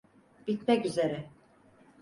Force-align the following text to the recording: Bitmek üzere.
Bitmek 0.47 0.85
üzere. 0.85 1.29